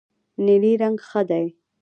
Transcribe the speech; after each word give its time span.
نیلی 0.45 0.73
رنګ 0.81 0.97
ښه 1.07 1.21
دی. 1.29 1.45